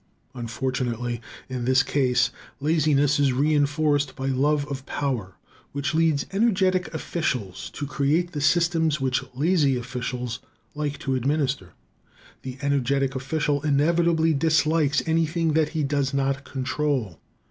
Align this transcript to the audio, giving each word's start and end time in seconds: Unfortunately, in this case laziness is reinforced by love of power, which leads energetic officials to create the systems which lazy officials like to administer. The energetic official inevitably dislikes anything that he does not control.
Unfortunately, 0.33 1.21
in 1.47 1.65
this 1.65 1.83
case 1.83 2.31
laziness 2.59 3.19
is 3.19 3.33
reinforced 3.33 4.15
by 4.15 4.25
love 4.25 4.65
of 4.65 4.83
power, 4.87 5.35
which 5.73 5.93
leads 5.93 6.25
energetic 6.31 6.91
officials 6.91 7.69
to 7.69 7.85
create 7.85 8.31
the 8.31 8.41
systems 8.41 8.99
which 8.99 9.21
lazy 9.35 9.77
officials 9.77 10.39
like 10.73 10.97
to 10.97 11.13
administer. 11.13 11.73
The 12.41 12.57
energetic 12.63 13.13
official 13.15 13.61
inevitably 13.61 14.33
dislikes 14.33 15.03
anything 15.07 15.53
that 15.53 15.69
he 15.77 15.83
does 15.83 16.15
not 16.15 16.45
control. 16.45 17.19